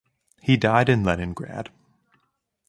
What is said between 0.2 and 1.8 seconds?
He died in Leningrad.